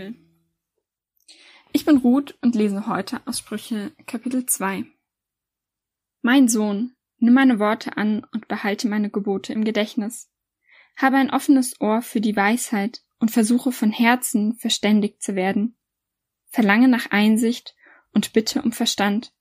[0.00, 0.14] Bibel.
[1.72, 4.84] Ich bin Ruth und lese heute aus Sprüche Kapitel 2.
[6.22, 10.30] Mein Sohn, nimm meine Worte an und behalte meine Gebote im Gedächtnis.
[10.96, 15.76] Habe ein offenes Ohr für die Weisheit und versuche von Herzen verständig zu werden.
[16.48, 17.76] Verlange nach Einsicht
[18.12, 19.32] und bitte um Verstand.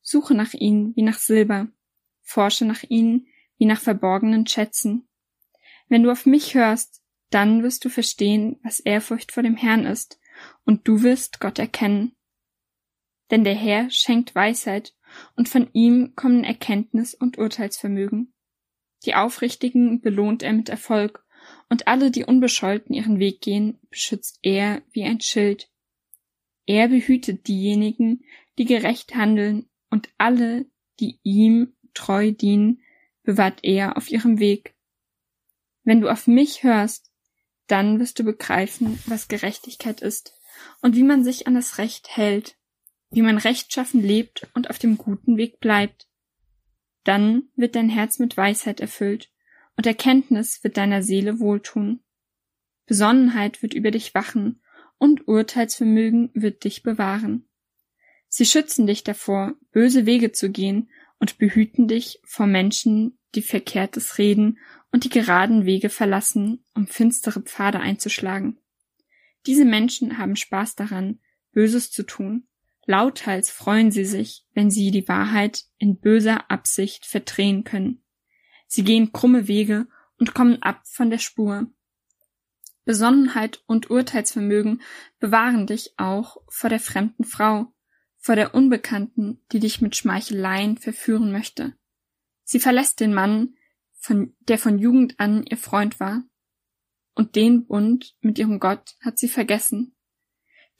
[0.00, 1.68] Suche nach ihnen wie nach Silber,
[2.22, 3.26] forsche nach ihnen
[3.58, 5.06] wie nach verborgenen Schätzen.
[5.88, 7.01] Wenn du auf mich hörst,
[7.34, 10.20] dann wirst du verstehen, was Ehrfurcht vor dem Herrn ist,
[10.64, 12.14] und du wirst Gott erkennen.
[13.30, 14.94] Denn der Herr schenkt Weisheit,
[15.36, 18.32] und von ihm kommen Erkenntnis und Urteilsvermögen.
[19.04, 21.24] Die Aufrichtigen belohnt er mit Erfolg,
[21.68, 25.70] und alle, die unbescholten ihren Weg gehen, beschützt er wie ein Schild.
[26.66, 28.24] Er behütet diejenigen,
[28.58, 30.66] die gerecht handeln, und alle,
[31.00, 32.82] die ihm treu dienen,
[33.22, 34.74] bewahrt er auf ihrem Weg.
[35.84, 37.11] Wenn du auf mich hörst,
[37.72, 40.34] dann wirst du begreifen, was Gerechtigkeit ist
[40.82, 42.58] und wie man sich an das Recht hält,
[43.10, 46.06] wie man rechtschaffen lebt und auf dem guten Weg bleibt.
[47.04, 49.30] Dann wird dein Herz mit Weisheit erfüllt
[49.78, 52.00] und Erkenntnis wird deiner Seele wohltun.
[52.84, 54.60] Besonnenheit wird über dich wachen
[54.98, 57.48] und Urteilsvermögen wird dich bewahren.
[58.28, 64.18] Sie schützen dich davor, böse Wege zu gehen und behüten dich vor Menschen, die Verkehrtes
[64.18, 64.58] reden
[64.92, 68.58] und die geraden Wege verlassen, um finstere Pfade einzuschlagen.
[69.46, 71.18] Diese Menschen haben Spaß daran,
[71.52, 72.46] Böses zu tun.
[72.86, 78.02] Lauthals freuen sie sich, wenn sie die Wahrheit in böser Absicht verdrehen können.
[78.66, 79.86] Sie gehen krumme Wege
[80.18, 81.66] und kommen ab von der Spur.
[82.84, 84.82] Besonnenheit und Urteilsvermögen
[85.20, 87.72] bewahren dich auch vor der fremden Frau,
[88.18, 91.74] vor der Unbekannten, die dich mit Schmeicheleien verführen möchte.
[92.44, 93.54] Sie verlässt den Mann,
[94.02, 96.24] von, der von Jugend an ihr Freund war.
[97.14, 99.94] Und den Bund mit ihrem Gott hat sie vergessen.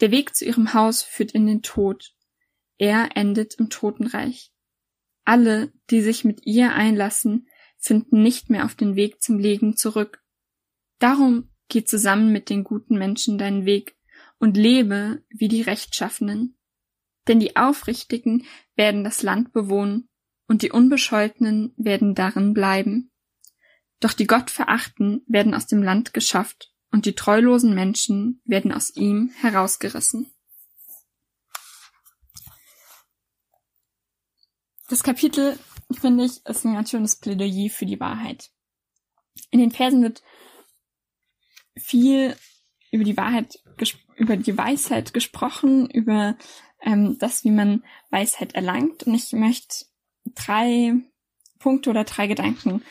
[0.01, 2.15] Der Weg zu ihrem Haus führt in den Tod.
[2.79, 4.53] Er endet im Totenreich.
[5.25, 10.25] Alle, die sich mit ihr einlassen, finden nicht mehr auf den Weg zum Leben zurück.
[10.99, 13.97] Darum geh zusammen mit den guten Menschen deinen Weg
[14.39, 16.57] und lebe wie die Rechtschaffenen.
[17.29, 20.09] Denn die Aufrichtigen werden das Land bewohnen
[20.49, 23.12] und die Unbescholtenen werden darin bleiben.
[24.03, 28.91] Doch die Gott verachten, werden aus dem Land geschafft, und die treulosen Menschen werden aus
[28.91, 30.29] ihm herausgerissen.
[34.89, 35.57] Das Kapitel,
[35.93, 38.51] finde ich, ist ein ganz schönes Plädoyer für die Wahrheit.
[39.53, 40.21] In den Versen wird
[41.79, 42.37] viel
[42.91, 43.61] über die Wahrheit,
[44.17, 46.37] über die Weisheit gesprochen, über
[46.81, 49.05] ähm, das, wie man Weisheit erlangt.
[49.05, 49.87] Und ich möchte
[50.35, 50.95] drei
[51.61, 52.83] Punkte oder drei Gedanken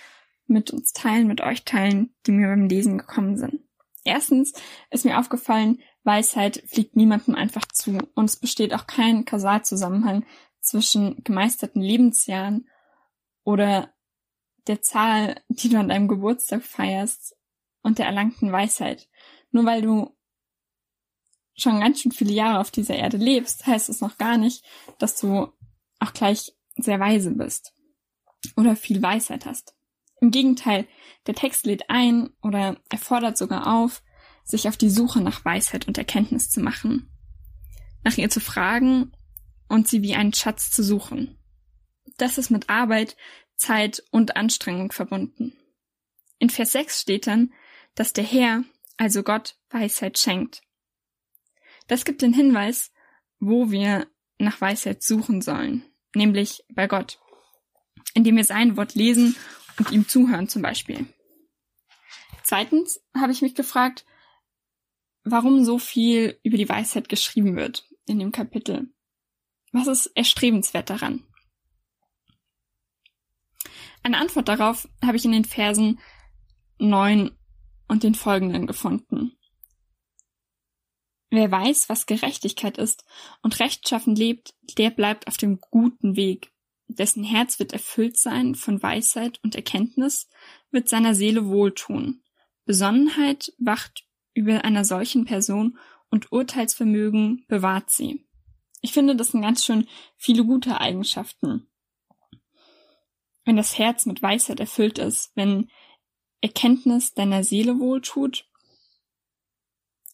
[0.51, 3.62] mit uns teilen, mit euch teilen, die mir beim Lesen gekommen sind.
[4.03, 4.53] Erstens
[4.89, 10.25] ist mir aufgefallen, Weisheit fliegt niemandem einfach zu und es besteht auch kein Kausalzusammenhang
[10.59, 12.67] zwischen gemeisterten Lebensjahren
[13.44, 13.94] oder
[14.67, 17.35] der Zahl, die du an deinem Geburtstag feierst
[17.81, 19.07] und der erlangten Weisheit.
[19.51, 20.16] Nur weil du
[21.56, 24.63] schon ganz schön viele Jahre auf dieser Erde lebst, heißt es noch gar nicht,
[24.97, 25.51] dass du
[26.00, 27.73] auch gleich sehr weise bist
[28.56, 29.75] oder viel Weisheit hast.
[30.22, 30.88] Im Gegenteil,
[31.26, 34.04] der Text lädt ein oder er fordert sogar auf,
[34.44, 37.09] sich auf die Suche nach Weisheit und Erkenntnis zu machen,
[38.04, 39.12] nach ihr zu fragen
[39.68, 41.40] und sie wie einen Schatz zu suchen.
[42.18, 43.18] Das ist mit Arbeit,
[43.56, 45.54] Zeit und Anstrengung verbunden.
[46.38, 47.52] In Vers 6 steht dann,
[47.96, 48.64] dass der Herr,
[48.98, 50.62] also Gott, Weisheit schenkt.
[51.88, 52.92] Das gibt den Hinweis,
[53.40, 55.84] wo wir nach Weisheit suchen sollen,
[56.14, 57.20] nämlich bei Gott,
[58.14, 59.36] indem wir sein Wort lesen
[59.78, 61.08] und ihm zuhören zum Beispiel.
[62.44, 64.06] Zweitens habe ich mich gefragt,
[65.24, 68.94] warum so viel über die Weisheit geschrieben wird in dem Kapitel.
[69.72, 71.24] Was ist erstrebenswert daran?
[74.04, 76.00] Eine Antwort darauf habe ich in den Versen
[76.80, 77.31] 9
[77.88, 79.38] und den folgenden gefunden.
[81.30, 83.06] Wer weiß, was Gerechtigkeit ist
[83.42, 86.51] und rechtschaffen lebt, der bleibt auf dem guten Weg
[86.96, 90.30] dessen Herz wird erfüllt sein von Weisheit und Erkenntnis,
[90.72, 92.22] wird seiner Seele wohltun.
[92.66, 95.78] Besonnenheit wacht über einer solchen Person
[96.10, 98.26] und Urteilsvermögen bewahrt sie.
[98.82, 101.68] Ich finde, das sind ganz schön viele gute Eigenschaften.
[103.46, 105.70] Wenn das Herz mit Weisheit erfüllt ist, wenn
[106.42, 108.46] Erkenntnis deiner Seele wohltut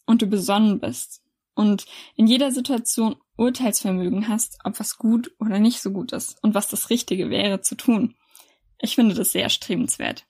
[0.05, 1.23] und du besonnen bist
[1.55, 1.85] und
[2.15, 6.67] in jeder Situation Urteilsvermögen hast, ob was gut oder nicht so gut ist und was
[6.67, 8.15] das Richtige wäre zu tun.
[8.79, 10.25] Ich finde das sehr strebenswert.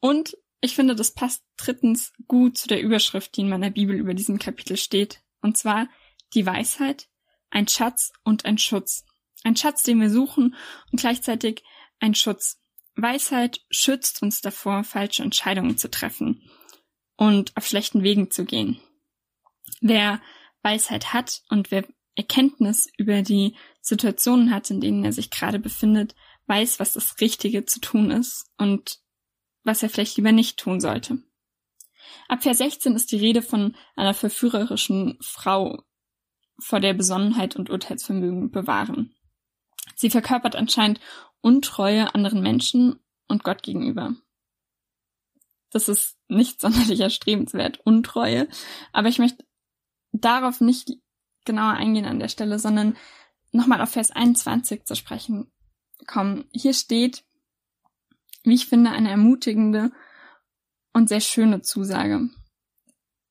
[0.00, 4.14] Und Ich finde, das passt drittens gut zu der Überschrift, die in meiner Bibel über
[4.14, 5.22] diesem Kapitel steht.
[5.40, 5.88] Und zwar
[6.34, 7.08] die Weisheit,
[7.50, 9.04] ein Schatz und ein Schutz.
[9.44, 10.56] Ein Schatz, den wir suchen
[10.90, 11.62] und gleichzeitig
[12.00, 12.60] ein Schutz.
[12.96, 16.42] Weisheit schützt uns davor, falsche Entscheidungen zu treffen
[17.16, 18.80] und auf schlechten Wegen zu gehen.
[19.80, 20.20] Wer
[20.66, 21.84] Weisheit hat und wer
[22.16, 26.16] Erkenntnis über die Situationen hat, in denen er sich gerade befindet,
[26.46, 28.98] weiß, was das Richtige zu tun ist und
[29.62, 31.22] was er vielleicht lieber nicht tun sollte.
[32.28, 35.84] Ab Vers 16 ist die Rede von einer verführerischen Frau,
[36.58, 39.14] vor der Besonnenheit und Urteilsvermögen bewahren.
[39.94, 41.00] Sie verkörpert anscheinend
[41.42, 42.98] Untreue anderen Menschen
[43.28, 44.16] und Gott gegenüber.
[45.70, 48.48] Das ist nicht sonderlich erstrebenswert, Untreue,
[48.92, 49.45] aber ich möchte
[50.24, 50.98] darauf nicht
[51.44, 52.96] genauer eingehen an der Stelle, sondern
[53.52, 55.50] nochmal auf Vers 21 zu sprechen
[56.06, 56.44] kommen.
[56.52, 57.24] Hier steht,
[58.44, 59.90] wie ich finde, eine ermutigende
[60.92, 62.28] und sehr schöne Zusage.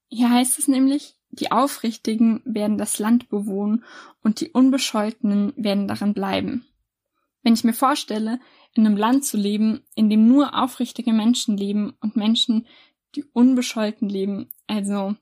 [0.10, 3.84] Hier heißt es nämlich, die Aufrichtigen werden das Land bewohnen
[4.22, 6.66] und die Unbescholtenen werden darin bleiben.
[7.44, 8.40] Wenn ich mir vorstelle,
[8.74, 12.66] in einem Land zu leben, in dem nur aufrichtige Menschen leben und Menschen,
[13.16, 15.16] die unbescholten leben, also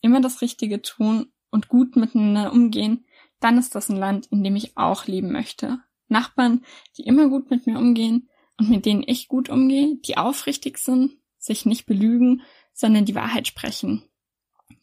[0.00, 3.04] immer das Richtige tun und gut miteinander umgehen,
[3.40, 5.78] dann ist das ein Land, in dem ich auch leben möchte.
[6.08, 6.64] Nachbarn,
[6.96, 8.28] die immer gut mit mir umgehen
[8.58, 12.42] und mit denen ich gut umgehe, die aufrichtig sind, sich nicht belügen,
[12.72, 14.02] sondern die Wahrheit sprechen.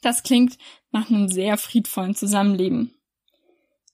[0.01, 0.57] Das klingt
[0.91, 2.93] nach einem sehr friedvollen Zusammenleben.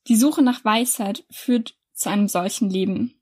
[0.07, 3.21] Die Suche nach Weisheit führt zu einem solchen Leben.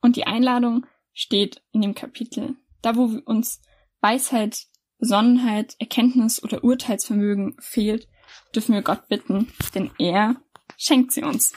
[0.00, 2.56] Und die Einladung steht in dem Kapitel.
[2.82, 3.62] Da, wo uns
[4.00, 4.66] Weisheit,
[5.02, 8.06] Besonnenheit, Erkenntnis oder Urteilsvermögen fehlt,
[8.54, 10.36] dürfen wir Gott bitten, denn er
[10.76, 11.54] schenkt sie uns.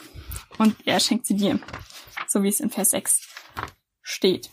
[0.58, 1.60] Und er schenkt sie dir.
[2.26, 3.20] So wie es in Vers 6
[4.02, 4.50] steht.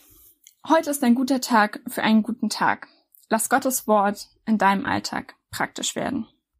[0.69, 2.88] Heute ist ein guter Tag für einen guten Tag.
[3.30, 6.28] Lass Gottes Wort in deinem Alltag praktisch werden.